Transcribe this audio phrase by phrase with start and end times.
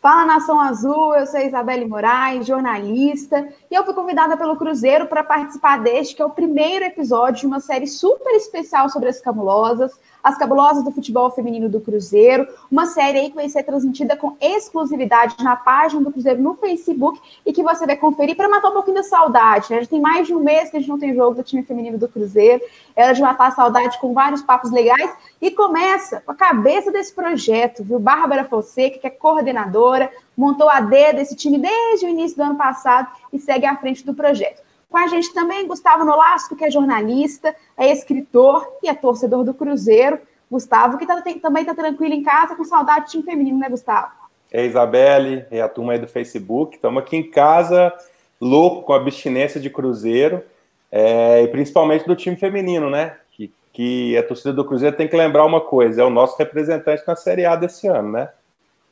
[0.00, 5.22] Fala Nação Azul, eu sou Isabelle Moraes, jornalista, e eu fui convidada pelo Cruzeiro para
[5.22, 9.92] participar deste, que é o primeiro episódio de uma série super especial sobre as camulosas,
[10.22, 14.36] as Cabulosas do Futebol Feminino do Cruzeiro, uma série aí que vai ser transmitida com
[14.40, 18.74] exclusividade na página do Cruzeiro no Facebook e que você vai conferir para matar um
[18.74, 19.66] pouquinho da saudade.
[19.70, 19.80] Né?
[19.82, 21.98] Já tem mais de um mês que a gente não tem jogo do time feminino
[21.98, 22.62] do Cruzeiro,
[22.94, 25.10] era de matar a saudade com vários papos legais
[25.40, 27.98] e começa com a cabeça desse projeto, viu?
[27.98, 29.89] Bárbara Fonseca, que é coordenadora,
[30.36, 34.04] montou a D desse time desde o início do ano passado e segue à frente
[34.04, 34.62] do projeto.
[34.88, 39.54] Com a gente também Gustavo Nolasco, que é jornalista, é escritor e é torcedor do
[39.54, 40.18] Cruzeiro.
[40.50, 43.68] Gustavo, que tá, tem, também está tranquilo em casa, com saudade do time feminino, né,
[43.68, 44.10] Gustavo?
[44.50, 46.74] É Isabelle, é a turma aí do Facebook.
[46.74, 47.92] Estamos aqui em casa,
[48.40, 50.42] louco com a abstinência de Cruzeiro,
[50.90, 53.16] é, e principalmente do time feminino, né?
[53.30, 57.04] Que, que a torcida do Cruzeiro tem que lembrar uma coisa: é o nosso representante
[57.06, 58.28] na Série A desse ano, né?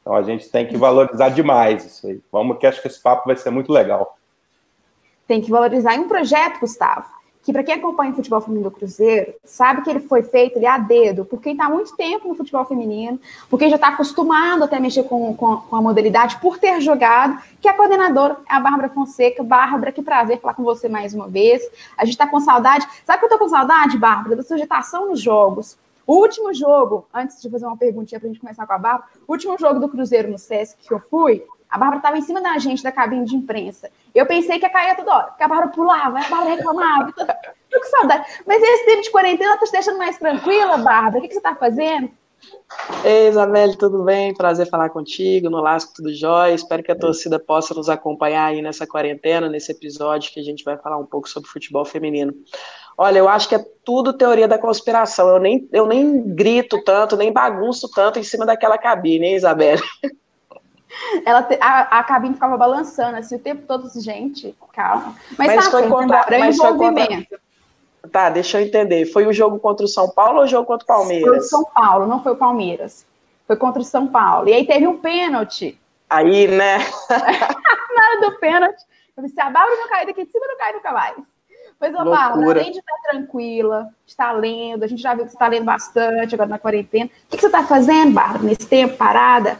[0.08, 2.18] Então a gente tem que valorizar demais isso aí.
[2.32, 4.18] Vamos que acho que esse papo vai ser muito legal
[5.28, 7.04] tem que valorizar em um projeto, Gustavo,
[7.42, 10.66] que para quem acompanha o futebol feminino do Cruzeiro, sabe que ele foi feito ele
[10.66, 13.88] a dedo, por quem está há muito tempo no futebol feminino, por quem já está
[13.88, 18.54] acostumado até mexer com, com, com, a modalidade, por ter jogado, que a coordenadora é
[18.54, 19.42] a Bárbara Fonseca.
[19.42, 21.62] Bárbara, que prazer falar com você mais uma vez.
[21.96, 22.86] A gente está com saudade.
[23.04, 25.76] Sabe que eu estou com saudade, Bárbara, da sujetação nos jogos.
[26.08, 29.10] O último jogo, antes de fazer uma perguntinha para a gente começar com a Bárbara,
[29.26, 32.40] o último jogo do Cruzeiro no Sesc que eu fui, a Bárbara estava em cima
[32.40, 33.90] da gente, da cabine de imprensa.
[34.14, 37.12] Eu pensei que ia cair toda hora, porque a Bárbara pulava, a Bárbara reclamava.
[37.70, 38.26] Tô com saudade.
[38.46, 41.18] Mas esse tempo de quarentena tá te deixando mais tranquila, Bárbara?
[41.18, 42.10] O que, que você está fazendo?
[43.04, 44.32] Ei, Isabelle, tudo bem?
[44.32, 46.54] Prazer falar contigo, no Lasco tudo jóia.
[46.54, 50.64] Espero que a torcida possa nos acompanhar aí nessa quarentena, nesse episódio que a gente
[50.64, 52.32] vai falar um pouco sobre futebol feminino.
[53.00, 55.28] Olha, eu acho que é tudo teoria da conspiração.
[55.28, 59.80] Eu nem, eu nem grito tanto, nem bagunço tanto em cima daquela cabine, hein, Isabelle?
[61.24, 65.14] Ela te, a, a cabine ficava balançando assim o tempo todo, gente, calma.
[65.38, 67.06] Mas, mas tá, foi contra, mas foi contra,
[68.10, 69.06] Tá, deixa eu entender.
[69.06, 71.28] Foi o jogo contra o São Paulo ou o jogo contra o Palmeiras?
[71.28, 73.06] Foi o São Paulo, não foi o Palmeiras.
[73.46, 74.48] Foi contra o São Paulo.
[74.48, 75.78] E aí teve um pênalti.
[76.10, 76.78] Aí, né?
[77.10, 78.82] Na hora do pênalti,
[79.16, 81.16] eu disse, a Bárbara não cai daqui de cima, não cai nunca mais.
[81.78, 85.36] Pois, ô, Bárbara, além de estar tranquila, estar lendo, a gente já viu que você
[85.36, 87.06] está lendo bastante agora na quarentena.
[87.06, 89.58] O que, que você está fazendo, Bárbara, nesse tempo, parada?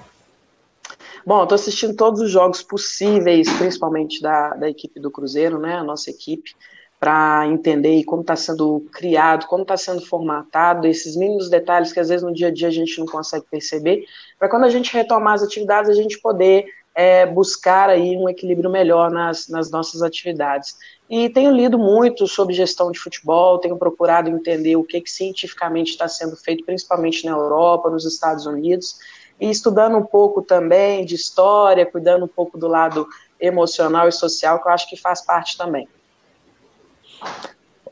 [1.25, 5.85] Bom, estou assistindo todos os jogos possíveis, principalmente da, da equipe do Cruzeiro, né, a
[5.85, 6.57] nossa equipe,
[6.99, 12.09] para entender como está sendo criado, como está sendo formatado, esses mínimos detalhes que às
[12.09, 14.05] vezes no dia a dia a gente não consegue perceber,
[14.39, 16.65] para quando a gente retomar as atividades, a gente poder
[16.99, 20.77] é, buscar aí um equilíbrio melhor nas, nas nossas atividades.
[21.09, 25.93] E tenho lido muito sobre gestão de futebol, tenho procurado entender o que, que cientificamente
[25.93, 28.99] está sendo feito, principalmente na Europa, nos Estados Unidos,
[29.41, 33.07] e estudando um pouco também de história, cuidando um pouco do lado
[33.41, 35.87] emocional e social, que eu acho que faz parte também.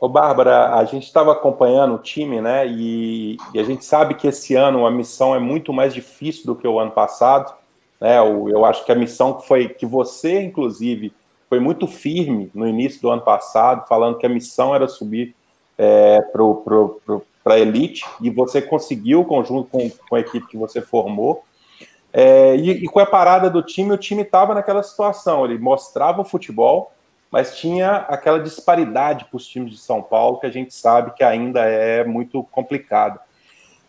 [0.00, 2.66] Ô, Bárbara, a gente estava acompanhando o time, né?
[2.66, 6.56] E, e, a gente sabe que esse ano a missão é muito mais difícil do
[6.56, 7.54] que o ano passado.
[8.00, 8.18] Né?
[8.18, 11.12] Eu, eu acho que a missão foi que você, inclusive,
[11.48, 15.34] foi muito firme no início do ano passado, falando que a missão era subir
[15.78, 16.20] é,
[17.44, 21.44] para a elite, e você conseguiu, conjunto com, com a equipe que você formou.
[22.12, 26.22] É, e, e, com a parada do time, o time estava naquela situação, ele mostrava
[26.22, 26.92] o futebol,
[27.30, 31.22] mas tinha aquela disparidade para os times de São Paulo, que a gente sabe que
[31.22, 33.20] ainda é muito complicado.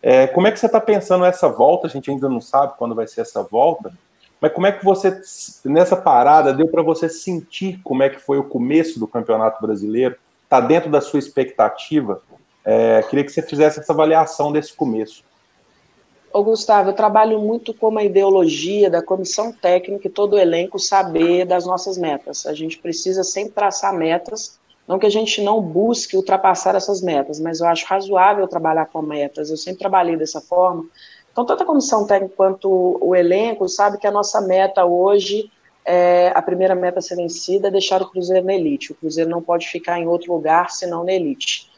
[0.09, 1.85] É, como é que você está pensando nessa volta?
[1.85, 3.91] A gente ainda não sabe quando vai ser essa volta,
[4.39, 5.19] mas como é que você,
[5.65, 10.15] nessa parada, deu para você sentir como é que foi o começo do Campeonato Brasileiro?
[10.45, 12.21] Está dentro da sua expectativa?
[12.63, 15.25] É, queria que você fizesse essa avaliação desse começo.
[16.31, 20.79] Ô Gustavo, eu trabalho muito com a ideologia da comissão técnica e todo o elenco
[20.79, 22.45] saber das nossas metas.
[22.45, 24.57] A gente precisa sempre traçar metas,
[24.87, 29.01] não que a gente não busque ultrapassar essas metas, mas eu acho razoável trabalhar com
[29.01, 29.49] metas.
[29.49, 30.85] Eu sempre trabalhei dessa forma.
[31.31, 35.51] Então, tanto a comissão técnica quanto o elenco sabe que a nossa meta hoje
[35.85, 38.91] é a primeira meta a ser vencida é deixar o Cruzeiro na elite.
[38.91, 41.69] O Cruzeiro não pode ficar em outro lugar senão na elite.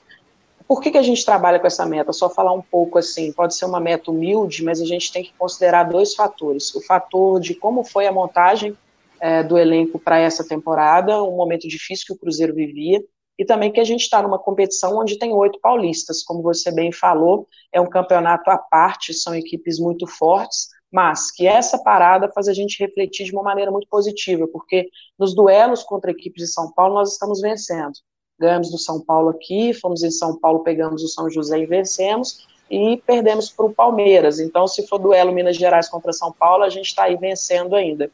[0.67, 2.13] Por que, que a gente trabalha com essa meta?
[2.13, 5.33] Só falar um pouco assim, pode ser uma meta humilde, mas a gente tem que
[5.37, 6.73] considerar dois fatores.
[6.75, 8.77] O fator de como foi a montagem
[9.19, 13.03] é, do elenco para essa temporada, um momento difícil que o Cruzeiro vivia,
[13.37, 16.91] e também que a gente está numa competição onde tem oito paulistas, como você bem
[16.91, 22.47] falou, é um campeonato à parte, são equipes muito fortes, mas que essa parada faz
[22.47, 26.71] a gente refletir de uma maneira muito positiva, porque nos duelos contra equipes de São
[26.73, 27.93] Paulo nós estamos vencendo.
[28.37, 32.45] Ganhamos do São Paulo aqui, fomos em São Paulo, pegamos o São José e vencemos,
[32.69, 34.39] e perdemos para o Palmeiras.
[34.39, 38.11] Então, se for duelo Minas Gerais contra São Paulo, a gente está aí vencendo ainda.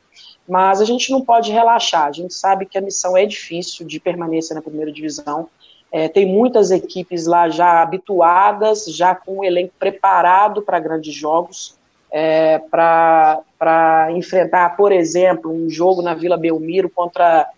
[0.48, 2.08] Mas a gente não pode relaxar.
[2.08, 5.50] A gente sabe que a missão é difícil de permanência na primeira divisão.
[5.92, 11.78] É, tem muitas equipes lá já habituadas, já com o elenco preparado para grandes jogos,
[12.12, 17.50] é, para enfrentar, por exemplo, um jogo na Vila Belmiro contra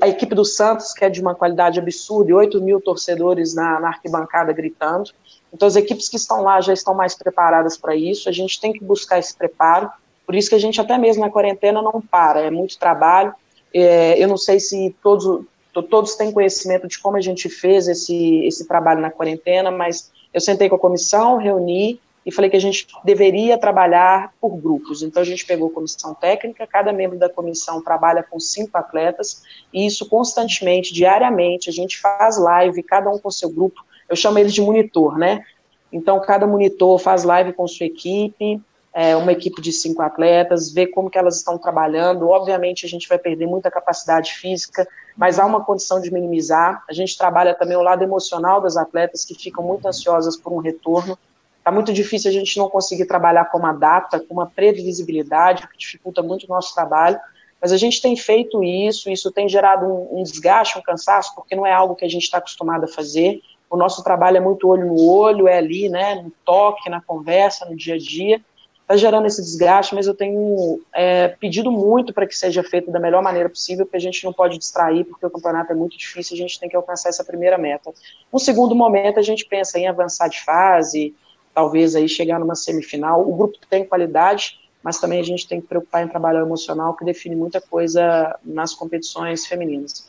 [0.00, 3.80] a equipe do Santos, que é de uma qualidade absurda, e 8 mil torcedores na,
[3.80, 5.10] na arquibancada gritando.
[5.52, 8.28] Então, as equipes que estão lá já estão mais preparadas para isso.
[8.28, 9.90] A gente tem que buscar esse preparo.
[10.26, 12.40] Por isso que a gente, até mesmo na quarentena, não para.
[12.40, 13.34] É muito trabalho.
[13.72, 15.44] É, eu não sei se todos,
[15.90, 20.40] todos têm conhecimento de como a gente fez esse, esse trabalho na quarentena, mas eu
[20.40, 25.02] sentei com a comissão, reuni e falei que a gente deveria trabalhar por grupos.
[25.02, 29.42] Então, a gente pegou comissão técnica, cada membro da comissão trabalha com cinco atletas,
[29.72, 34.38] e isso constantemente, diariamente, a gente faz live, cada um com seu grupo, eu chamo
[34.38, 35.44] eles de monitor, né?
[35.92, 38.60] Então, cada monitor faz live com sua equipe,
[38.92, 42.28] é, uma equipe de cinco atletas, vê como que elas estão trabalhando.
[42.28, 46.82] Obviamente, a gente vai perder muita capacidade física, mas há uma condição de minimizar.
[46.88, 50.58] A gente trabalha também o lado emocional das atletas, que ficam muito ansiosas por um
[50.58, 51.18] retorno.
[51.58, 55.78] Está muito difícil a gente não conseguir trabalhar com uma data, com uma previsibilidade, que
[55.78, 57.18] dificulta muito o nosso trabalho.
[57.60, 61.54] Mas a gente tem feito isso, isso tem gerado um, um desgaste, um cansaço, porque
[61.54, 64.68] não é algo que a gente está acostumado a fazer o nosso trabalho é muito
[64.68, 68.40] olho no olho, é ali, né, no toque, na conversa, no dia a dia,
[68.88, 72.98] está gerando esse desgaste, mas eu tenho é, pedido muito para que seja feito da
[72.98, 76.34] melhor maneira possível, porque a gente não pode distrair, porque o campeonato é muito difícil,
[76.34, 77.92] a gente tem que alcançar essa primeira meta.
[78.32, 81.14] No segundo momento, a gente pensa em avançar de fase,
[81.54, 83.28] talvez aí chegar numa semifinal.
[83.28, 86.96] O grupo tem qualidade, mas também a gente tem que preocupar em trabalhar o emocional,
[86.96, 90.07] que define muita coisa nas competições femininas.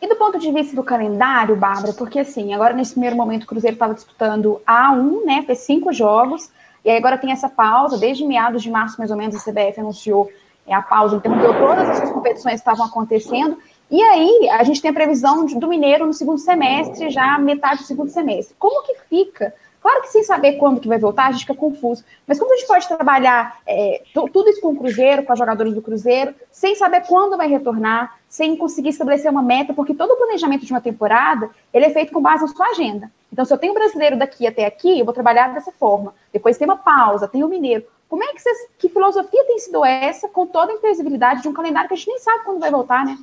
[0.00, 3.46] E do ponto de vista do calendário, Bárbara, porque assim, agora nesse primeiro momento o
[3.46, 5.42] Cruzeiro estava disputando A1, né?
[5.44, 6.50] Fez cinco jogos,
[6.84, 9.80] e aí agora tem essa pausa, desde meados de março, mais ou menos, a CBF
[9.80, 10.30] anunciou
[10.66, 13.58] é, a pausa, interrompeu todas essas competições que estavam acontecendo.
[13.90, 17.86] E aí, a gente tem a previsão do Mineiro no segundo semestre, já metade do
[17.86, 18.54] segundo semestre.
[18.58, 22.04] Como que fica Claro que sem saber quando que vai voltar, a gente fica confuso.
[22.26, 25.74] Mas como a gente pode trabalhar é, tudo isso com o Cruzeiro, com os jogadores
[25.74, 30.16] do Cruzeiro, sem saber quando vai retornar, sem conseguir estabelecer uma meta, porque todo o
[30.16, 33.10] planejamento de uma temporada, ele é feito com base na sua agenda.
[33.32, 36.14] Então, se eu tenho um brasileiro daqui até aqui, eu vou trabalhar dessa forma.
[36.32, 37.84] Depois tem uma pausa, tem o mineiro.
[38.08, 41.52] Como é que vocês, que filosofia tem sido essa, com toda a imprevisibilidade de um
[41.52, 43.18] calendário que a gente nem sabe quando vai voltar, né?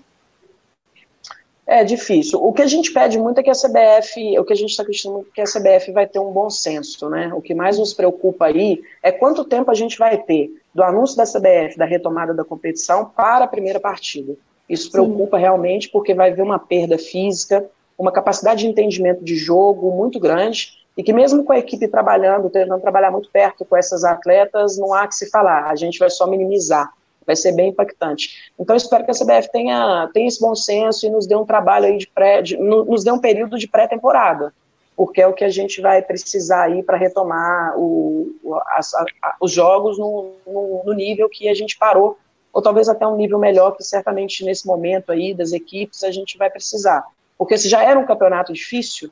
[1.67, 2.43] É difícil.
[2.43, 4.83] O que a gente pede muito é que a CBF, o que a gente está
[4.83, 7.31] acreditando é que a CBF vai ter um bom senso, né?
[7.33, 11.17] O que mais nos preocupa aí é quanto tempo a gente vai ter do anúncio
[11.17, 14.35] da CBF da retomada da competição para a primeira partida.
[14.69, 15.41] Isso preocupa Sim.
[15.41, 17.65] realmente porque vai haver uma perda física,
[17.97, 22.49] uma capacidade de entendimento de jogo muito grande e que mesmo com a equipe trabalhando,
[22.49, 25.69] tentando trabalhar muito perto com essas atletas, não há que se falar.
[25.69, 26.91] A gente vai só minimizar
[27.25, 28.51] vai ser bem impactante.
[28.59, 31.85] Então, espero que a CBF tenha, tenha esse bom senso e nos dê um trabalho
[31.85, 34.53] aí de pré, de, nos dê um período de pré-temporada,
[34.95, 38.33] porque é o que a gente vai precisar aí para retomar o,
[38.75, 39.05] as, a,
[39.41, 42.17] os jogos no, no, no, nível que a gente parou,
[42.53, 46.37] ou talvez até um nível melhor, que certamente nesse momento aí das equipes a gente
[46.37, 47.03] vai precisar.
[47.37, 49.11] Porque se já era um campeonato difícil,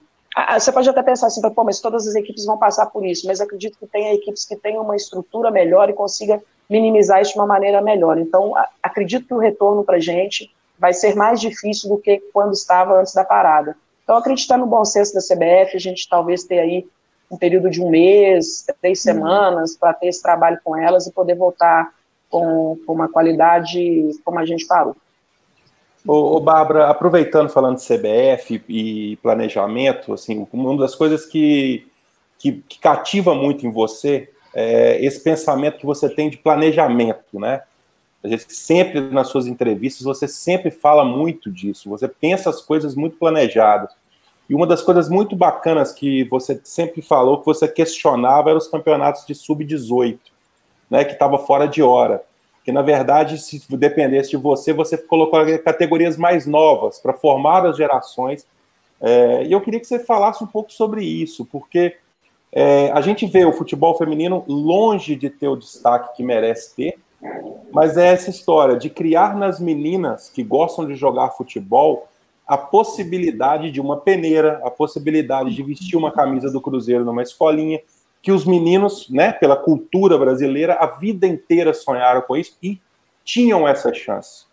[0.53, 3.39] você pode até pensar assim, pô, mas todas as equipes vão passar por isso, mas
[3.39, 7.47] acredito que tenha equipes que tenham uma estrutura melhor e consiga minimizar isso de uma
[7.47, 8.17] maneira melhor.
[8.17, 12.53] Então, acredito que o retorno para a gente vai ser mais difícil do que quando
[12.53, 13.75] estava antes da parada.
[14.03, 16.85] Então, acreditar no bom senso da CBF, a gente talvez ter aí
[17.31, 19.03] um período de um mês, três uhum.
[19.03, 21.93] semanas, para ter esse trabalho com elas e poder voltar
[22.29, 24.95] com, com uma qualidade como a gente parou.
[26.05, 31.87] Ô, ô Bárbara, aproveitando falando de CBF e planejamento, assim, uma das coisas que,
[32.37, 37.63] que, que cativa muito em você é, esse pensamento que você tem de planejamento, né?
[38.23, 41.89] A gente sempre nas suas entrevistas você sempre fala muito disso.
[41.89, 43.91] Você pensa as coisas muito planejadas.
[44.49, 48.67] E uma das coisas muito bacanas que você sempre falou que você questionava eram os
[48.67, 50.19] campeonatos de sub-18,
[50.89, 51.03] né?
[51.03, 52.23] Que estava fora de hora.
[52.63, 57.75] Que na verdade, se dependesse de você, você colocou categorias mais novas para formar as
[57.75, 58.45] gerações.
[59.01, 61.97] É, e eu queria que você falasse um pouco sobre isso, porque
[62.55, 66.99] é, a gente vê o futebol feminino longe de ter o destaque que merece ter,
[67.71, 72.07] mas é essa história de criar nas meninas que gostam de jogar futebol
[72.45, 77.79] a possibilidade de uma peneira, a possibilidade de vestir uma camisa do Cruzeiro numa escolinha,
[78.21, 82.79] que os meninos, né, pela cultura brasileira, a vida inteira sonharam com isso e
[83.23, 84.45] tinham essa chance.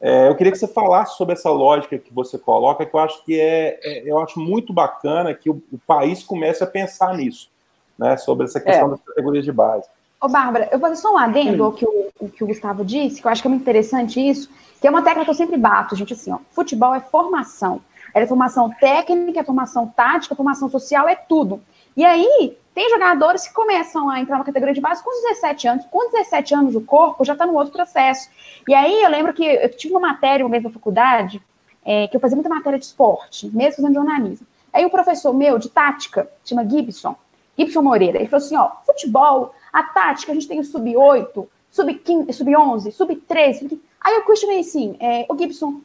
[0.00, 3.24] É, eu queria que você falasse sobre essa lógica que você coloca, que eu acho
[3.24, 7.50] que é, é eu acho muito bacana que o, o, país comece a pensar nisso.
[7.98, 8.90] né, sobre essa questão é.
[8.90, 9.88] das categorias de base.
[10.20, 12.84] Ô, Bárbara, eu vou fazer só um adendo ao que o, o, que o Gustavo
[12.84, 14.48] disse, que eu acho que é muito interessante isso,
[14.80, 17.80] que é uma tecla que eu sempre bato, gente, assim, ó, futebol é formação.
[18.14, 21.60] É formação técnica, é formação tática, é formação social, é tudo.
[21.96, 25.84] E aí, tem jogadores que começam a entrar na categoria de base com 17 anos.
[25.90, 28.30] Com 17 anos, o corpo já está no outro processo.
[28.68, 31.42] E aí, eu lembro que eu tive uma matéria uma vez na faculdade,
[31.84, 34.46] é, que eu fazia muita matéria de esporte, mesmo fazendo jornalismo.
[34.72, 37.16] Aí, o professor meu de tática, chama Gibson,
[37.58, 42.32] Gibson Moreira, ele falou assim: ó, futebol, a tática, a gente tem o sub-8, sub-15,
[42.32, 43.54] sub-11, sub-13.
[43.58, 45.80] Sub aí eu questionei assim: é, o Gibson,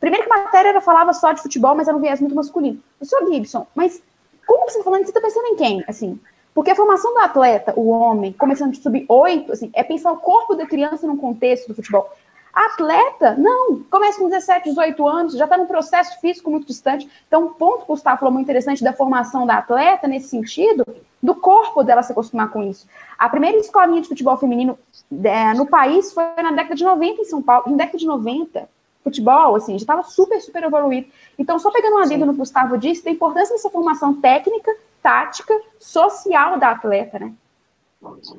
[0.00, 2.82] primeiro que a matéria era, falava só de futebol, mas era um viés muito masculino.
[3.00, 4.02] O senhor Gibson, mas
[4.44, 5.04] como você está falando?
[5.04, 5.84] Você está pensando em quem?
[5.86, 6.20] Assim,
[6.54, 10.54] porque a formação do atleta, o homem, começando de sub-8, assim, é pensar o corpo
[10.54, 12.10] da criança num contexto do futebol.
[12.52, 17.08] Atleta, não, começa com 17, 18 anos, já está num processo físico muito distante.
[17.26, 20.84] Então, um ponto que o Gustavo falou muito interessante da formação da atleta, nesse sentido,
[21.22, 22.86] do corpo dela se acostumar com isso.
[23.18, 24.78] A primeira escolinha de futebol feminino
[25.24, 28.68] é, no país foi na década de 90 em São Paulo, em década de 90.
[29.02, 31.08] Futebol, assim, já estava super, super evoluído.
[31.38, 34.70] Então, só pegando um adendo no que o Gustavo disse, da importância dessa formação técnica,
[35.02, 37.32] tática, social da atleta, né?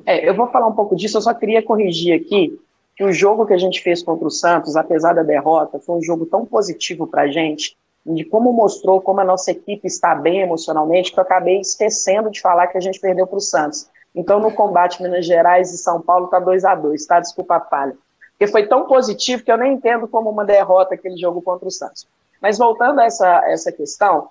[0.04, 2.58] É, eu vou falar um pouco disso, eu só queria corrigir aqui
[2.96, 6.02] que o jogo que a gente fez contra o Santos, apesar da derrota, foi um
[6.02, 10.40] jogo tão positivo para a gente, de como mostrou como a nossa equipe está bem
[10.40, 13.88] emocionalmente, que eu acabei esquecendo de falar que a gente perdeu para o Santos.
[14.14, 17.18] Então, no combate Minas Gerais e São Paulo, tá 2 a 2 tá?
[17.18, 17.96] Desculpa a falha.
[18.30, 21.70] Porque foi tão positivo que eu nem entendo como uma derrota aquele jogo contra o
[21.70, 22.06] Santos.
[22.40, 24.28] Mas voltando a essa, essa questão,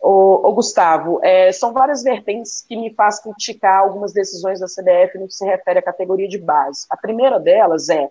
[0.00, 5.26] o Gustavo, é, são várias vertentes que me fazem criticar algumas decisões da CBF no
[5.26, 6.86] que se refere à categoria de base.
[6.88, 8.08] A primeira delas é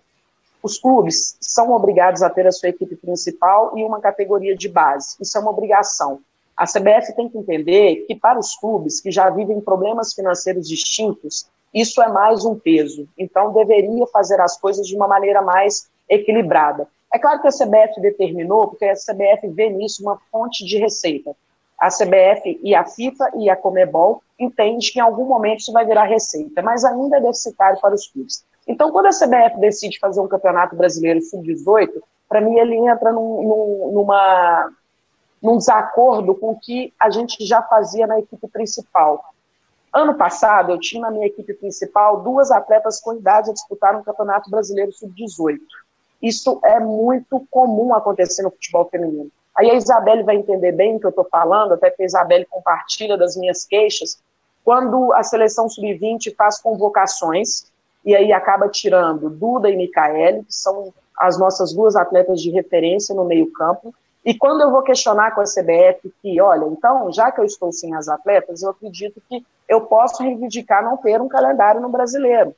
[0.62, 5.16] os clubes são obrigados a ter a sua equipe principal e uma categoria de base.
[5.22, 6.20] Isso é uma obrigação.
[6.58, 11.48] A CBF tem que entender que para os clubes que já vivem problemas financeiros distintos,
[11.74, 13.08] isso é mais um peso.
[13.18, 16.88] Então deveria fazer as coisas de uma maneira mais equilibrada.
[17.14, 21.36] É claro que a CBF determinou, porque a CBF vê nisso uma fonte de receita
[21.86, 25.86] a CBF e a FIFA e a Comebol entendem que em algum momento isso vai
[25.86, 28.44] virar receita, mas ainda é deficitário para os clubes.
[28.68, 31.92] Então, quando a CBF decide fazer um campeonato brasileiro sub-18,
[32.28, 34.72] para mim ele entra num, num, numa,
[35.42, 39.24] num desacordo com o que a gente já fazia na equipe principal.
[39.94, 44.04] Ano passado, eu tinha na minha equipe principal duas atletas com idade a disputar um
[44.04, 45.60] campeonato brasileiro sub-18.
[46.20, 49.30] Isso é muito comum acontecer no futebol feminino.
[49.58, 52.46] Aí a Isabelle vai entender bem o que eu estou falando, até que a Isabelle
[52.46, 54.20] compartilha das minhas queixas.
[54.64, 57.72] Quando a seleção sub-20 faz convocações,
[58.04, 63.16] e aí acaba tirando Duda e Micaele, que são as nossas duas atletas de referência
[63.16, 63.94] no meio-campo.
[64.24, 67.72] E quando eu vou questionar com a CBF que, olha, então, já que eu estou
[67.72, 72.56] sem as atletas, eu acredito que eu posso reivindicar não ter um calendário no brasileiro.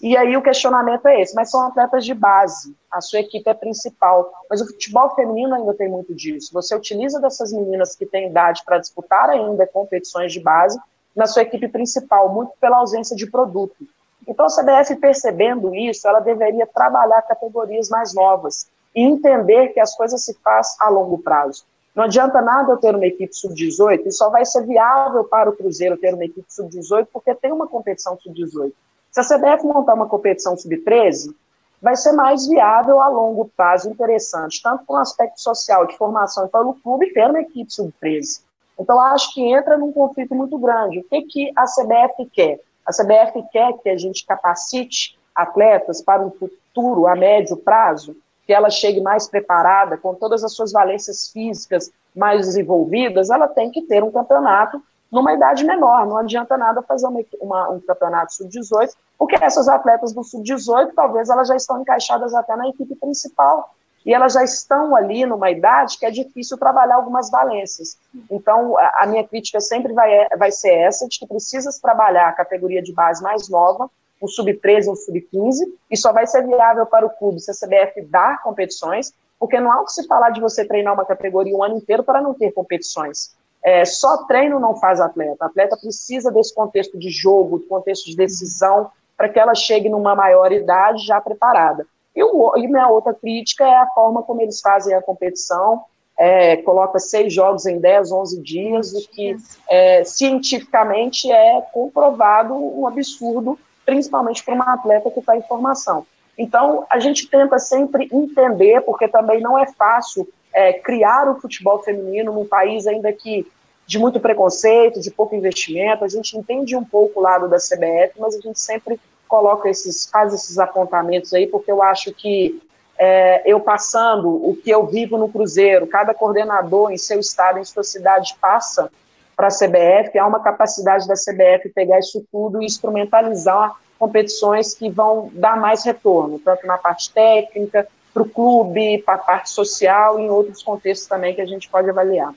[0.00, 3.54] E aí o questionamento é esse, mas são atletas de base, a sua equipe é
[3.54, 4.30] principal.
[4.48, 6.52] Mas o futebol feminino ainda tem muito disso.
[6.52, 10.78] Você utiliza dessas meninas que têm idade para disputar ainda competições de base
[11.16, 13.86] na sua equipe principal, muito pela ausência de produto.
[14.28, 19.94] Então a CBF percebendo isso, ela deveria trabalhar categorias mais novas e entender que as
[19.96, 21.64] coisas se fazem a longo prazo.
[21.94, 25.56] Não adianta nada eu ter uma equipe sub-18 e só vai ser viável para o
[25.56, 28.72] Cruzeiro ter uma equipe sub-18 porque tem uma competição sub-18.
[29.10, 31.34] Se a CBF montar uma competição sub-13,
[31.82, 36.46] vai ser mais viável a longo prazo, interessante, tanto com o aspecto social de formação
[36.46, 38.42] para o clube uma equipe sub-13.
[38.78, 41.00] Então, acho que entra num conflito muito grande.
[41.00, 42.60] O que, que a CBF quer?
[42.86, 48.52] A CBF quer que a gente capacite atletas para um futuro a médio prazo, que
[48.52, 53.82] ela chegue mais preparada, com todas as suas valências físicas mais desenvolvidas, ela tem que
[53.82, 56.06] ter um campeonato numa idade menor.
[56.06, 61.28] Não adianta nada fazer uma, uma, um campeonato sub-18, porque essas atletas do sub-18, talvez
[61.28, 63.74] elas já estão encaixadas até na equipe principal.
[64.04, 67.98] E elas já estão ali numa idade que é difícil trabalhar algumas valências.
[68.30, 72.80] Então, a, minha crítica sempre vai, vai ser essa, de que precisa trabalhar a categoria
[72.80, 77.04] de base mais nova, o sub-13 ou o sub-15, e só vai ser viável para
[77.04, 80.40] o clube se a CBF dar competições, porque não há o que se falar de
[80.40, 83.34] você treinar uma categoria um ano inteiro para não ter competições.
[83.62, 85.44] É, só treino não faz atleta.
[85.44, 90.14] Atleta precisa desse contexto de jogo, de contexto de decisão, para que ela chegue numa
[90.14, 91.86] maior idade já preparada.
[92.16, 95.84] E, o, e minha outra crítica é a forma como eles fazem a competição.
[96.18, 99.36] É, coloca seis jogos em 10, 11 dias, o que
[99.68, 106.06] é, cientificamente é comprovado um absurdo, principalmente para uma atleta que está em formação.
[106.36, 111.82] Então, a gente tenta sempre entender, porque também não é fácil é, criar o futebol
[111.82, 113.46] feminino num país ainda que
[113.86, 116.04] de muito preconceito, de pouco investimento.
[116.04, 120.08] A gente entende um pouco o lado da CBF, mas a gente sempre coloca esses,
[120.08, 122.62] faz esses apontamentos aí, porque eu acho que
[122.96, 127.64] é, eu passando o que eu vivo no Cruzeiro, cada coordenador em seu estado, em
[127.64, 128.90] sua cidade, passa
[129.36, 134.88] para a CBF, há uma capacidade da CBF pegar isso tudo e instrumentalizar competições que
[134.88, 140.18] vão dar mais retorno, tanto na parte técnica, para o clube, para a parte social
[140.18, 142.34] e em outros contextos também que a gente pode avaliar.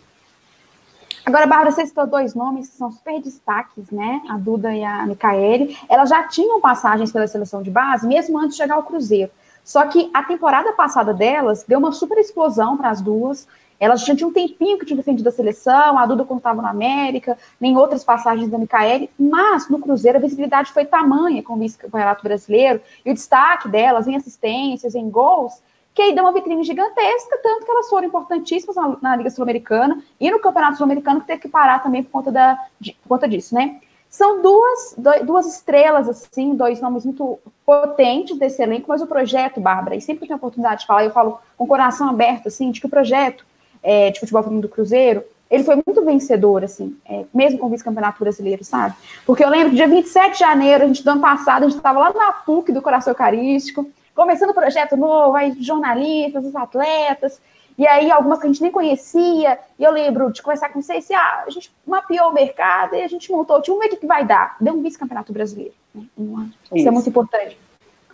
[1.26, 4.22] Agora, Bárbara, você citou dois nomes que são super destaques, né?
[4.30, 5.78] A Duda e a Micaele.
[5.88, 9.32] Elas já tinham passagens pela seleção de base, mesmo antes de chegar ao Cruzeiro.
[9.64, 13.48] Só que a temporada passada delas deu uma super explosão para as duas.
[13.80, 16.70] Elas já tinham um tempinho que tinham defendido a seleção, a Duda quando estava na
[16.70, 21.58] América, nem outras passagens da Micaele, mas no Cruzeiro a visibilidade foi tamanha com o
[21.58, 25.62] vice-campeonato brasileiro, e o destaque delas em assistências, em gols,
[25.94, 30.02] que aí deu uma vitrine gigantesca, tanto que elas foram importantíssimas na, na Liga Sul-Americana
[30.20, 33.28] e no Campeonato Sul-Americano, que teve que parar também por conta, da, de, por conta
[33.28, 33.80] disso, né?
[34.10, 39.96] São duas, duas estrelas, assim, dois nomes muito potentes desse elenco, mas o projeto, Bárbara,
[39.96, 42.48] e sempre que eu tenho a oportunidade de falar, eu falo com o coração aberto,
[42.48, 43.44] assim, de que o projeto
[43.84, 47.70] é, de futebol feminino do Cruzeiro, ele foi muito vencedor, assim, é, mesmo com o
[47.70, 48.96] vice-campeonato brasileiro, sabe?
[49.26, 51.78] Porque eu lembro que dia 27 de janeiro, a gente, do ano passado, a gente
[51.78, 57.40] estava lá na PUC do Coração Eucarístico, começando o projeto novo, aí jornalistas, os atletas,
[57.78, 61.10] e aí, algumas que a gente nem conhecia, e eu lembro de conversar com vocês,
[61.10, 63.98] e, ah, a gente mapeou o mercado e a gente montou, tinha um ver o
[63.98, 64.56] que vai dar.
[64.62, 65.74] Deu um vice-campeonato brasileiro.
[65.94, 66.06] Né?
[66.18, 66.76] Isso.
[66.76, 67.58] Isso é muito importante.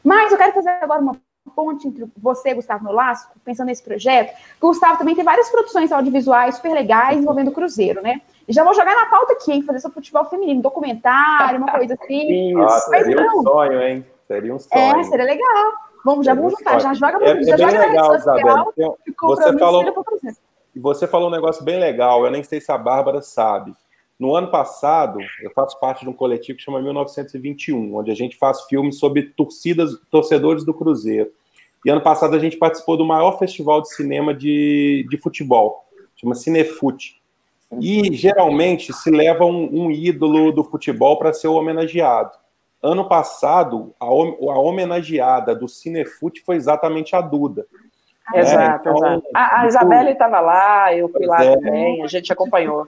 [0.04, 1.18] Mas eu quero fazer agora uma
[1.50, 4.36] ponte entre você, Gustavo Nolasco, pensando nesse projeto.
[4.62, 8.22] O Gustavo também tem várias produções audiovisuais super legais envolvendo o Cruzeiro, né?
[8.48, 9.62] E já vou jogar na pauta aqui, hein?
[9.64, 12.54] Fazer sobre futebol feminino, documentário, uma coisa assim.
[12.58, 14.06] Nossa, seria um sonho, hein?
[14.28, 15.00] Seria um é, sonho.
[15.00, 15.74] É, seria legal.
[16.06, 18.74] Vamos, já vamos juntar, já joga é, já é joga legal, Isabel.
[19.22, 20.06] Você falou,
[20.76, 23.74] você falou um negócio bem legal, eu nem sei se a Bárbara sabe.
[24.20, 28.36] No ano passado, eu faço parte de um coletivo que chama 1921, onde a gente
[28.36, 31.32] faz filmes sobre torcidas, torcedores do Cruzeiro.
[31.86, 35.86] E ano passado a gente participou do maior festival de cinema de, de futebol,
[36.18, 37.22] chama Cinefute.
[37.80, 42.32] E geralmente se leva um, um ídolo do futebol para ser homenageado.
[42.84, 47.66] Ano passado, a, a homenageada do Cinefute foi exatamente a Duda.
[48.34, 48.78] Exato, né?
[48.82, 49.28] então, exato.
[49.34, 52.88] A, a Isabelle estava lá, eu fui lá é, também, a gente acompanhou.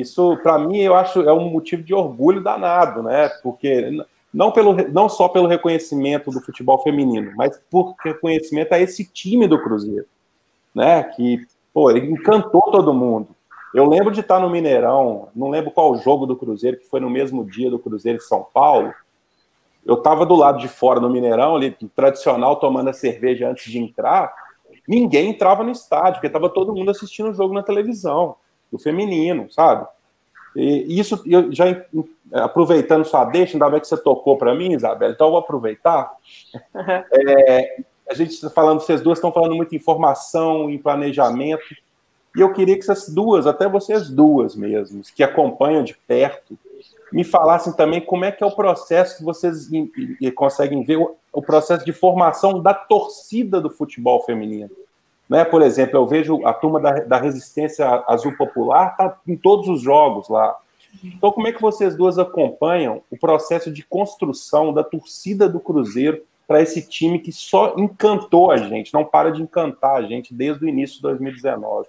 [0.00, 3.28] Isso, para mim, eu acho é um motivo de orgulho danado, né?
[3.42, 3.90] Porque
[4.32, 9.48] não, pelo, não só pelo reconhecimento do futebol feminino, mas por reconhecimento a esse time
[9.48, 10.06] do Cruzeiro,
[10.74, 11.02] né?
[11.02, 13.28] Que, pô, ele encantou todo mundo.
[13.74, 17.10] Eu lembro de estar no Mineirão, não lembro qual jogo do Cruzeiro, que foi no
[17.10, 18.92] mesmo dia do Cruzeiro em São Paulo,
[19.86, 23.78] eu estava do lado de fora no Mineirão, ali, tradicional, tomando a cerveja antes de
[23.78, 24.34] entrar.
[24.86, 28.34] Ninguém entrava no estádio, porque estava todo mundo assistindo o jogo na televisão,
[28.76, 29.86] do feminino, sabe?
[30.54, 31.66] E isso, eu já
[32.32, 36.12] aproveitando sua deixa, ainda bem que você tocou para mim, Isabela, então eu vou aproveitar.
[37.12, 41.74] É, a gente está falando, vocês duas estão falando muito em informação, em planejamento,
[42.36, 46.56] e eu queria que essas duas, até vocês duas mesmo, que acompanham de perto,
[47.12, 49.68] me falassem também como é que é o processo que vocês
[50.34, 50.98] conseguem ver
[51.32, 54.70] o processo de formação da torcida do futebol feminino.
[55.28, 55.44] Né?
[55.44, 59.82] Por exemplo, eu vejo a turma da, da Resistência Azul Popular tá em todos os
[59.82, 60.56] jogos lá.
[61.04, 66.22] Então, como é que vocês duas acompanham o processo de construção da torcida do Cruzeiro
[66.46, 70.64] para esse time que só encantou a gente, não para de encantar a gente desde
[70.64, 71.88] o início de 2019?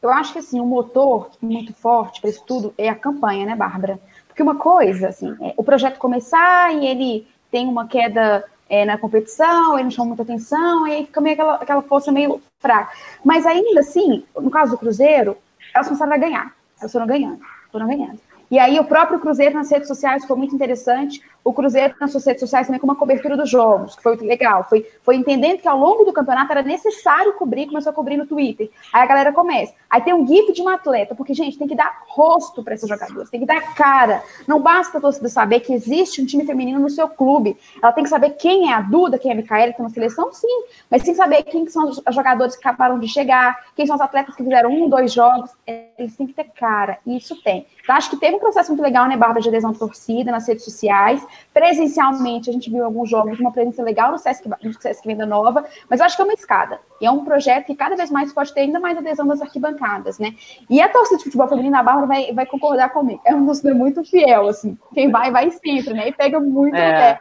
[0.00, 3.56] Eu acho que assim, o motor muito forte para isso tudo é a campanha, né,
[3.56, 3.98] Bárbara?
[4.26, 8.98] Porque uma coisa, assim, é o projeto começar e ele tem uma queda é, na
[8.98, 12.92] competição, ele não chama muita atenção, e aí fica meio aquela, aquela força meio fraca.
[13.24, 15.36] Mas ainda assim, no caso do Cruzeiro,
[15.74, 16.54] elas começaram a ganhar.
[16.80, 17.40] Elas foram ganhando,
[17.72, 18.20] foram ganhando.
[18.50, 21.22] E aí o próprio Cruzeiro nas redes sociais foi muito interessante.
[21.48, 24.64] O Cruzeiro nas suas redes sociais também com uma cobertura dos jogos, que foi legal.
[24.68, 28.26] Foi, foi entendendo que ao longo do campeonato era necessário cobrir, começou a cobrir no
[28.26, 28.70] Twitter.
[28.92, 29.72] Aí a galera começa.
[29.88, 32.86] Aí tem um gif de um atleta, porque, gente, tem que dar rosto para esses
[32.86, 34.22] jogadores, tem que dar cara.
[34.46, 37.56] Não basta a torcida saber que existe um time feminino no seu clube.
[37.82, 39.88] Ela tem que saber quem é a Duda, quem é a Micaela, que tá na
[39.88, 40.64] seleção, sim.
[40.90, 44.02] Mas tem que saber quem são os jogadores que acabaram de chegar, quem são os
[44.02, 45.50] atletas que fizeram um, dois jogos.
[45.66, 46.98] Eles têm que ter cara.
[47.06, 47.66] E isso tem.
[47.82, 50.46] Então, acho que teve um processo muito legal, né, Bárbara, de adesão de torcida nas
[50.46, 51.26] redes sociais.
[51.52, 55.64] Presencialmente, a gente viu alguns jogos, uma presença legal no Sesc, no Sesc Venda Nova,
[55.88, 56.78] mas eu acho que é uma escada.
[57.00, 60.18] E é um projeto que cada vez mais pode ter ainda mais adesão das arquibancadas,
[60.18, 60.34] né?
[60.68, 63.20] E a torcida de futebol feminino, a Bárbara vai, vai concordar comigo.
[63.24, 64.76] É um torcida muito fiel, assim.
[64.94, 66.08] Quem vai, vai sempre, né?
[66.08, 67.20] E pega muito é.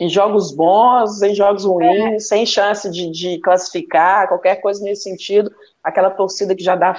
[0.00, 2.18] Em jogos bons, em jogos ruins, é.
[2.18, 5.50] sem chance de, de, classificar, qualquer coisa nesse sentido,
[5.82, 6.94] aquela torcida que já, dá,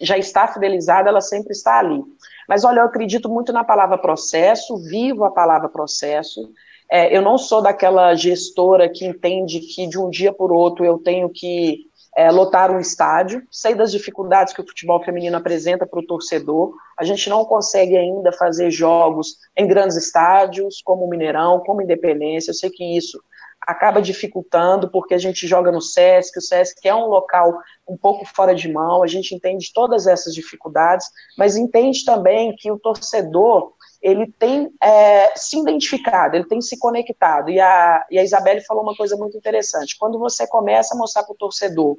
[0.00, 2.02] já está fidelizada, ela sempre está ali.
[2.48, 6.50] Mas olha, eu acredito muito na palavra processo, vivo a palavra processo.
[6.90, 10.98] É, eu não sou daquela gestora que entende que de um dia por outro eu
[10.98, 13.42] tenho que é, lotar um estádio.
[13.50, 16.74] Sei das dificuldades que o futebol feminino apresenta para o torcedor.
[16.98, 22.50] A gente não consegue ainda fazer jogos em grandes estádios, como o Mineirão, como Independência.
[22.50, 23.18] Eu sei que isso
[23.66, 27.56] acaba dificultando, porque a gente joga no SESC, o SESC é um local
[27.88, 31.06] um pouco fora de mão, a gente entende todas essas dificuldades,
[31.38, 37.50] mas entende também que o torcedor ele tem é, se identificado, ele tem se conectado.
[37.50, 39.96] E a, e a Isabelle falou uma coisa muito interessante.
[39.98, 41.96] Quando você começa a mostrar para o torcedor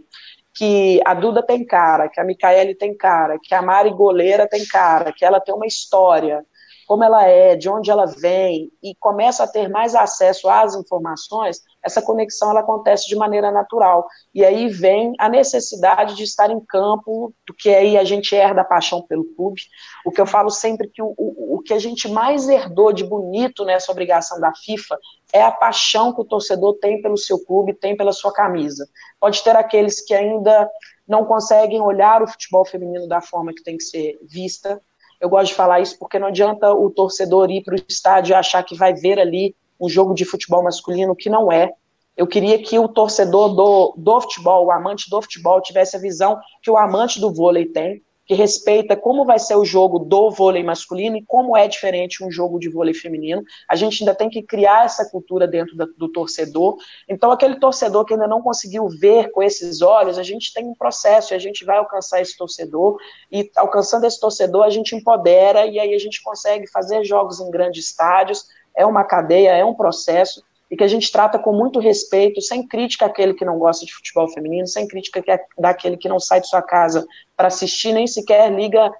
[0.53, 4.65] que a Duda tem cara, que a Micaele tem cara, que a Mari Goleira tem
[4.67, 6.45] cara, que ela tem uma história,
[6.93, 11.59] como ela é, de onde ela vem, e começa a ter mais acesso às informações,
[11.83, 14.05] essa conexão ela acontece de maneira natural.
[14.31, 18.63] E aí vem a necessidade de estar em campo, que aí a gente herda a
[18.63, 19.59] paixão pelo clube.
[20.05, 23.03] O que eu falo sempre que o, o, o que a gente mais herdou de
[23.03, 24.95] bonito nessa obrigação da FIFA
[25.33, 28.87] é a paixão que o torcedor tem pelo seu clube, tem pela sua camisa.
[29.19, 30.69] Pode ter aqueles que ainda
[31.07, 34.79] não conseguem olhar o futebol feminino da forma que tem que ser vista,
[35.23, 38.35] eu gosto de falar isso porque não adianta o torcedor ir para o estádio e
[38.35, 41.71] achar que vai ver ali um jogo de futebol masculino que não é.
[42.17, 46.37] Eu queria que o torcedor do, do futebol, o amante do futebol, tivesse a visão
[46.61, 50.63] que o amante do vôlei tem, que respeita como vai ser o jogo do vôlei
[50.63, 53.43] masculino e como é diferente um jogo de vôlei feminino.
[53.69, 56.77] A gente ainda tem que criar essa cultura dentro da, do torcedor.
[57.07, 60.75] Então, aquele torcedor que ainda não conseguiu ver com esses olhos, a gente tem um
[60.75, 62.97] processo e a gente vai alcançar esse torcedor.
[63.31, 67.51] E alcançando esse torcedor, a gente empodera e aí a gente consegue fazer jogos em
[67.51, 68.45] grandes estádios.
[68.75, 72.67] É uma cadeia, é um processo e que a gente trata com muito respeito, sem
[72.67, 76.41] crítica àquele que não gosta de futebol feminino, sem crítica é daquele que não sai
[76.41, 77.05] de sua casa
[77.37, 78.91] para assistir, nem sequer liga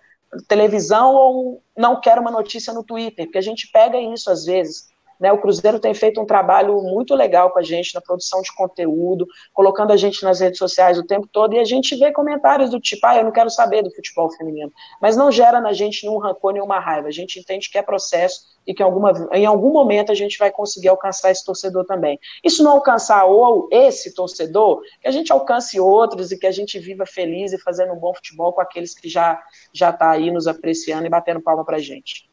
[0.48, 4.93] televisão ou não quer uma notícia no Twitter, porque a gente pega isso às vezes.
[5.20, 8.54] Né, o Cruzeiro tem feito um trabalho muito legal com a gente na produção de
[8.56, 12.70] conteúdo, colocando a gente nas redes sociais o tempo todo, e a gente vê comentários
[12.70, 14.72] do tipo, ah, eu não quero saber do futebol feminino.
[15.02, 17.08] Mas não gera na gente nenhum rancor, nenhuma raiva.
[17.08, 20.38] A gente entende que é processo e que em, alguma, em algum momento a gente
[20.38, 22.20] vai conseguir alcançar esse torcedor também.
[22.44, 26.80] Isso não alcançar ou esse torcedor, que a gente alcance outros e que a gente
[26.80, 29.42] viva feliz e fazendo um bom futebol com aqueles que já
[29.74, 32.33] já tá aí nos apreciando e batendo palma pra gente.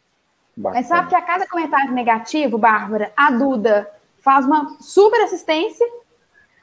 [0.61, 0.81] Bacana.
[0.81, 5.87] Mas sabe que a cada comentário negativo, Bárbara, a Duda faz uma super assistência,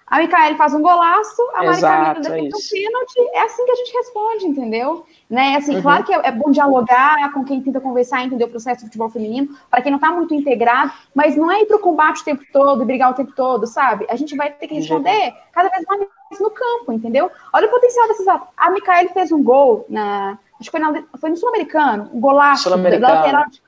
[0.06, 3.30] a Micaele faz um golaço, a Mari Camila defende é um pênalti.
[3.34, 5.06] É assim que a gente responde, entendeu?
[5.30, 5.58] Né?
[5.58, 5.82] Assim, uhum.
[5.82, 9.10] Claro que é, é, bom dialogar com quem tenta conversar, entender o processo do futebol
[9.10, 12.26] feminino, para quem não está muito integrado, mas não é ir para o combate o
[12.26, 14.06] tempo todo, brigar o tempo todo, sabe?
[14.10, 16.08] A gente vai ter que responder cada vez mais
[16.40, 17.30] no campo, entendeu?
[17.52, 20.38] Olha o potencial desses A Micaele fez um gol na.
[20.60, 23.62] Acho que foi, na, foi no Sul-Americano, um golaço da lateral de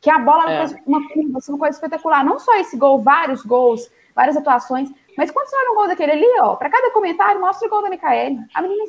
[0.00, 0.58] que a bola é.
[0.58, 2.24] fez uma curva, assim, uma coisa espetacular.
[2.24, 4.90] Não só esse gol, vários gols, várias atuações.
[5.16, 7.82] Mas quando você olha um gol daquele ali, ó, para cada comentário, mostra o gol
[7.82, 8.38] da Micaele.
[8.54, 8.84] A menina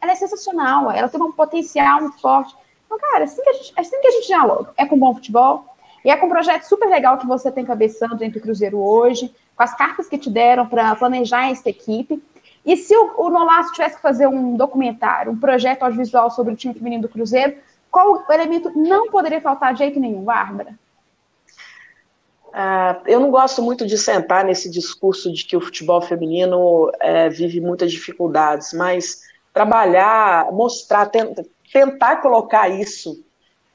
[0.00, 2.54] ela é sensacional, ela tem um potencial muito forte.
[2.86, 4.72] Então, cara, assim que a gente, assim que a gente dialoga.
[4.76, 5.64] É com bom futebol,
[6.04, 9.34] e é com um projeto super legal que você tem cabeçando dentro do Cruzeiro hoje,
[9.56, 12.22] com as cartas que te deram para planejar essa equipe.
[12.64, 16.56] E se o, o Nolasso tivesse que fazer um documentário, um projeto audiovisual sobre o
[16.56, 17.56] time feminino do Cruzeiro,
[17.92, 20.74] qual elemento não poderia faltar de jeito nenhum, Bárbara?
[22.52, 27.28] Ah, eu não gosto muito de sentar nesse discurso de que o futebol feminino é,
[27.28, 31.10] vive muitas dificuldades, mas trabalhar, mostrar,
[31.70, 33.22] tentar colocar isso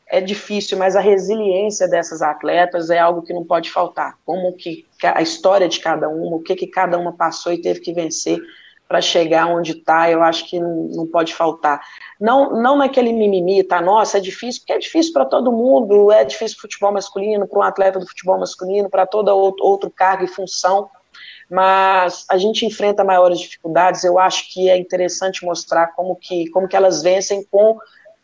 [0.10, 4.18] é difícil, mas a resiliência dessas atletas é algo que não pode faltar.
[4.26, 7.82] Como que a história de cada uma, o que, que cada uma passou e teve
[7.82, 8.40] que vencer
[8.88, 11.82] para chegar onde está, eu acho que não, não, pode faltar.
[12.20, 13.82] Não, não naquele mimimi, tá?
[13.82, 17.48] Nossa, é difícil, porque é difícil para todo mundo, é difícil para o futebol masculino,
[17.48, 20.90] para um atleta do futebol masculino, para todo outro, cargo e função,
[21.50, 26.68] mas a gente enfrenta maiores dificuldades, eu acho que é interessante mostrar como que, como
[26.68, 27.78] que elas vencem com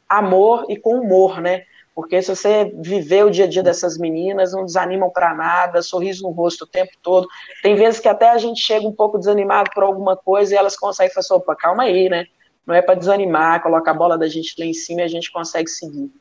[0.08, 1.64] amor e com humor, né?
[1.96, 6.24] Porque se você viver o dia a dia dessas meninas, não desanimam para nada, sorriso
[6.24, 7.28] no rosto o tempo todo.
[7.62, 10.76] Tem vezes que até a gente chega um pouco desanimado por alguma coisa e elas
[10.76, 12.26] conseguem falar assim, opa, calma aí, né?
[12.66, 15.32] Não é para desanimar, coloca a bola da gente lá em cima e a gente
[15.32, 16.12] consegue seguir.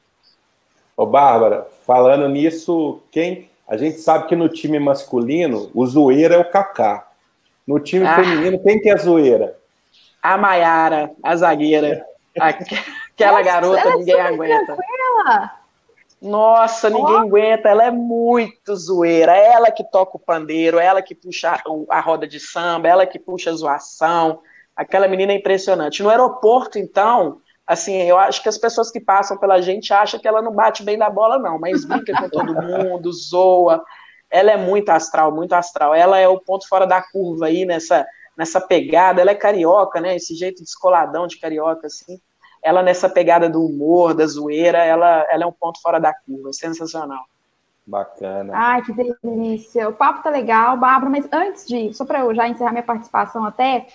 [0.94, 6.38] Ô, Bárbara, falando nisso, quem a gente sabe que no time masculino o zoeira é
[6.38, 7.08] o Kaká.
[7.66, 8.16] No time ah.
[8.16, 9.56] feminino, quem que é a zoeira?
[10.22, 12.04] A Maiara, a zagueira.
[12.38, 14.76] Aquela Nossa, garota, ninguém aguenta.
[14.76, 15.61] Tranquila.
[16.22, 17.18] Nossa, ninguém oh.
[17.18, 19.36] aguenta, ela é muito zoeira.
[19.36, 23.50] Ela que toca o pandeiro, ela que puxa a roda de samba, ela que puxa
[23.50, 24.40] a zoação.
[24.76, 26.00] Aquela menina é impressionante.
[26.00, 30.28] No aeroporto, então, assim, eu acho que as pessoas que passam pela gente acham que
[30.28, 33.82] ela não bate bem da bola, não, mas brinca com todo mundo, zoa.
[34.30, 35.92] Ela é muito astral, muito astral.
[35.92, 38.06] Ela é o ponto fora da curva aí nessa,
[38.38, 39.20] nessa pegada.
[39.20, 40.14] Ela é carioca, né?
[40.14, 42.20] Esse jeito descoladão de carioca, assim.
[42.62, 46.52] Ela nessa pegada do humor, da zoeira, ela, ela é um ponto fora da curva.
[46.52, 47.24] Sensacional.
[47.86, 48.52] Bacana.
[48.54, 49.88] Ai, que delícia.
[49.88, 53.44] O papo tá legal, Bárbara, mas antes de, só para eu já encerrar minha participação
[53.44, 53.86] até,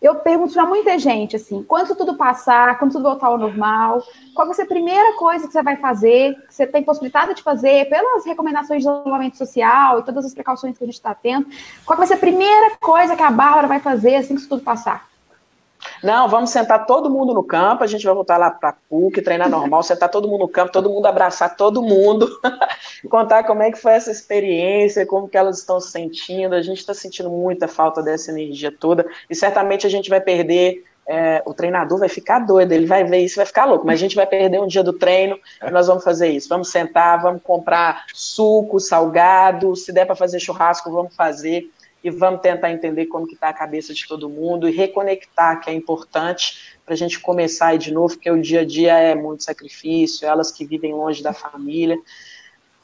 [0.00, 4.02] eu pergunto para muita gente, assim, quando tudo passar, quando tudo voltar ao normal,
[4.34, 7.42] qual vai ser a primeira coisa que você vai fazer, que você tem possibilidade de
[7.42, 11.46] fazer, pelas recomendações de isolamento social e todas as precauções que a gente está tendo,
[11.86, 14.62] qual vai ser a primeira coisa que a Bárbara vai fazer assim que isso tudo
[14.62, 15.08] passar?
[16.04, 19.48] Não, vamos sentar todo mundo no campo, a gente vai voltar lá para PUC, treinar
[19.48, 22.28] normal, sentar todo mundo no campo, todo mundo abraçar todo mundo,
[23.08, 26.76] contar como é que foi essa experiência, como que elas estão se sentindo, a gente
[26.76, 31.54] está sentindo muita falta dessa energia toda, e certamente a gente vai perder é, o
[31.54, 34.26] treinador vai ficar doido, ele vai ver isso, vai ficar louco, mas a gente vai
[34.26, 36.48] perder um dia do treino e nós vamos fazer isso.
[36.48, 41.70] Vamos sentar, vamos comprar suco, salgado, se der para fazer churrasco, vamos fazer
[42.04, 45.70] e vamos tentar entender como que está a cabeça de todo mundo e reconectar, que
[45.70, 49.14] é importante para a gente começar aí de novo, porque o dia a dia é
[49.14, 51.96] muito sacrifício, elas que vivem longe da família.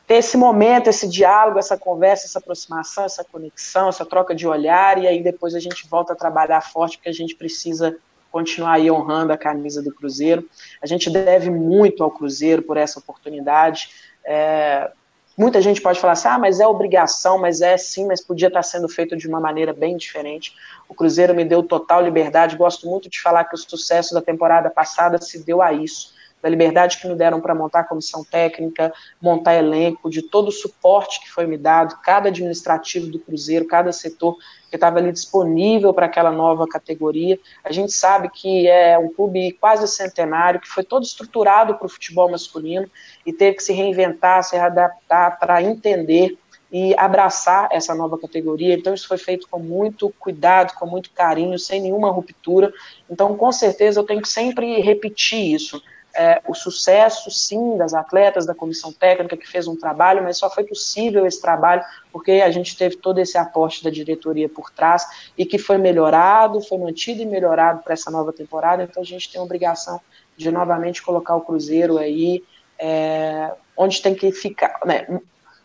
[0.06, 4.96] Ter esse momento, esse diálogo, essa conversa, essa aproximação, essa conexão, essa troca de olhar,
[4.96, 7.94] e aí depois a gente volta a trabalhar forte, porque a gente precisa
[8.32, 10.48] continuar aí honrando a camisa do Cruzeiro.
[10.80, 13.90] A gente deve muito ao Cruzeiro por essa oportunidade.
[14.24, 14.90] É,
[15.40, 18.62] Muita gente pode falar assim, ah, mas é obrigação, mas é sim, mas podia estar
[18.62, 20.54] sendo feito de uma maneira bem diferente.
[20.86, 22.58] O Cruzeiro me deu total liberdade.
[22.58, 26.48] Gosto muito de falar que o sucesso da temporada passada se deu a isso da
[26.48, 31.30] liberdade que me deram para montar comissão técnica, montar elenco, de todo o suporte que
[31.30, 34.36] foi me dado, cada administrativo do Cruzeiro, cada setor
[34.68, 37.38] que estava ali disponível para aquela nova categoria.
[37.64, 41.90] A gente sabe que é um clube quase centenário, que foi todo estruturado para o
[41.90, 42.88] futebol masculino
[43.26, 46.38] e teve que se reinventar, se adaptar para entender
[46.72, 48.74] e abraçar essa nova categoria.
[48.74, 52.72] Então, isso foi feito com muito cuidado, com muito carinho, sem nenhuma ruptura.
[53.10, 55.82] Então, com certeza, eu tenho que sempre repetir isso
[56.14, 60.50] é, o sucesso, sim, das atletas, da comissão técnica que fez um trabalho, mas só
[60.50, 65.06] foi possível esse trabalho porque a gente teve todo esse aporte da diretoria por trás
[65.38, 68.82] e que foi melhorado, foi mantido e melhorado para essa nova temporada.
[68.82, 70.00] Então a gente tem a obrigação
[70.36, 72.42] de novamente colocar o Cruzeiro aí
[72.78, 75.06] é, onde tem que ficar, né,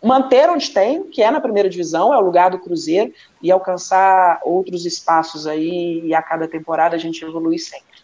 [0.05, 4.39] manter onde tem, que é na primeira divisão, é o lugar do Cruzeiro, e alcançar
[4.43, 7.94] outros espaços aí, e a cada temporada a gente evolui sempre.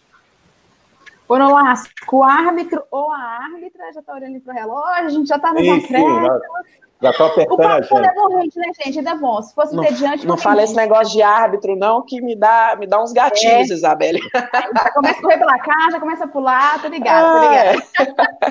[1.32, 5.28] Ô, Nolasco, o árbitro ou a árbitra já está olhando para o relógio, a gente
[5.28, 6.42] já está nas acréscimos.
[7.00, 8.10] Já estou apertando o papo a gente.
[8.10, 8.98] é bom, gente, né, gente?
[8.98, 9.40] Ainda é bom.
[9.40, 10.26] Se fosse não, ter diante...
[10.26, 13.74] Não fala esse negócio de árbitro, não, que me dá, me dá uns gatinhos, é.
[13.74, 14.20] Isabelle.
[14.30, 17.82] Já começa a correr pela casa, já começa a pular, tô ligada, tô ligada.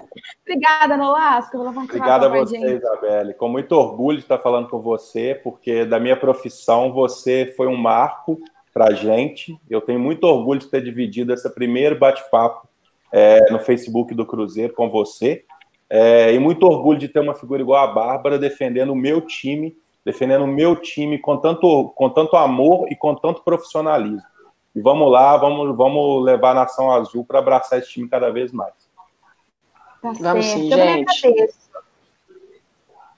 [0.42, 1.58] Obrigada, Nolasco.
[1.60, 3.36] Obrigada a você, Isabelle.
[3.36, 7.78] Com muito orgulho de estar falando com você, porque da minha profissão você foi um
[7.78, 8.40] marco
[8.74, 9.56] para a gente.
[9.70, 12.71] Eu tenho muito orgulho de ter dividido esse primeiro bate-papo
[13.12, 15.44] é, no Facebook do Cruzeiro com você.
[15.90, 19.76] É, e muito orgulho de ter uma figura igual a Bárbara defendendo o meu time,
[20.06, 24.22] defendendo o meu time com tanto, com tanto amor e com tanto profissionalismo.
[24.74, 28.54] E vamos lá, vamos, vamos levar a Nação Azul para abraçar esse time cada vez
[28.54, 28.74] mais.
[30.02, 31.54] Tá vamos sim, gente.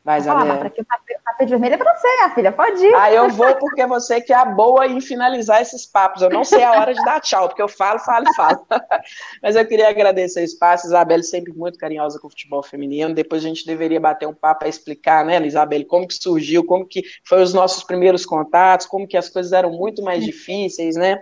[0.03, 0.57] Vai, Isabela.
[0.57, 2.51] Para que o tapete vermelho é para você, minha filha.
[2.51, 2.93] Pode ir.
[2.93, 6.21] Ah, eu vou porque você que é a boa em finalizar esses papos.
[6.21, 8.67] Eu não sei a hora de dar tchau, porque eu falo, falo, falo.
[9.41, 10.87] Mas eu queria agradecer o espaço.
[10.87, 13.13] Isabelle sempre muito carinhosa com o futebol feminino.
[13.13, 16.85] Depois a gente deveria bater um papo para explicar, né, Isabelle, como que surgiu, como
[16.85, 21.21] que foi os nossos primeiros contatos, como que as coisas eram muito mais difíceis, né?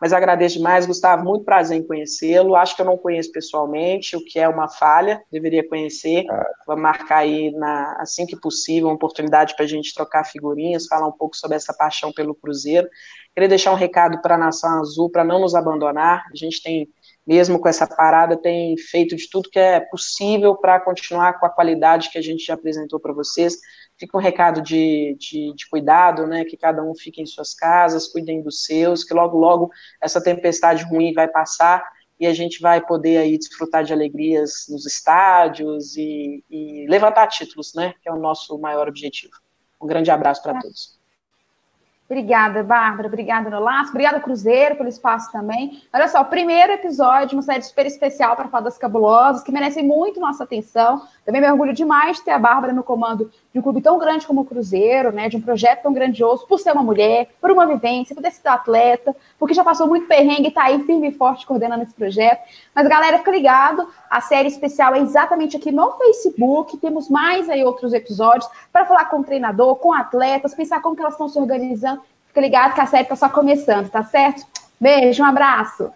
[0.00, 2.56] Mas agradeço demais, Gustavo, muito prazer em conhecê-lo.
[2.56, 6.24] Acho que eu não conheço pessoalmente, o que é uma falha, deveria conhecer.
[6.30, 6.46] Ah.
[6.66, 11.06] Vamos marcar aí, na, assim que possível, uma oportunidade para a gente trocar figurinhas, falar
[11.06, 12.88] um pouco sobre essa paixão pelo Cruzeiro.
[13.34, 16.24] Queria deixar um recado para a Nação Azul, para não nos abandonar.
[16.32, 16.88] A gente tem
[17.26, 21.50] mesmo com essa parada, tem feito de tudo que é possível para continuar com a
[21.50, 23.58] qualidade que a gente já apresentou para vocês.
[23.96, 26.44] Fica um recado de, de, de, cuidado, né?
[26.44, 30.84] Que cada um fique em suas casas, cuidem dos seus, que logo, logo essa tempestade
[30.84, 31.84] ruim vai passar
[32.18, 37.72] e a gente vai poder aí desfrutar de alegrias nos estádios e, e levantar títulos,
[37.74, 37.94] né?
[38.02, 39.34] Que é o nosso maior objetivo.
[39.80, 41.01] Um grande abraço para todos.
[42.12, 43.08] Obrigada, Bárbara.
[43.08, 43.92] Obrigada, Nolasco.
[43.92, 45.82] Obrigada, Cruzeiro, pelo espaço também.
[45.90, 50.44] Olha só, primeiro episódio, uma série super especial para falar cabulosas, que merecem muito nossa
[50.44, 51.00] atenção.
[51.24, 54.26] Também me orgulho demais de ter a Bárbara no comando de um clube tão grande
[54.26, 55.30] como o Cruzeiro, né?
[55.30, 58.48] De um projeto tão grandioso, por ser uma mulher, por uma vivência, por ter sido
[58.48, 62.42] atleta, porque já passou muito perrengue e está aí firme e forte coordenando esse projeto.
[62.74, 66.76] Mas, galera, fica ligado, a série especial é exatamente aqui no Facebook.
[66.76, 71.02] Temos mais aí outros episódios para falar com o treinador, com atletas, pensar como que
[71.02, 72.00] elas estão se organizando
[72.32, 74.46] Fica ligado que a série está só começando, tá certo?
[74.80, 75.92] Beijo, um abraço.